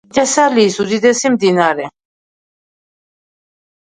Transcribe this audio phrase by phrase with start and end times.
[0.17, 1.85] თესალიის უდიდესი მდინარე.